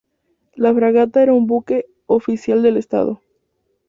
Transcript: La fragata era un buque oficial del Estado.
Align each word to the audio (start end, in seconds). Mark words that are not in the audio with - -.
La 0.55 0.73
fragata 0.73 1.21
era 1.21 1.35
un 1.35 1.45
buque 1.45 1.85
oficial 2.07 2.63
del 2.63 2.77
Estado. 2.77 3.21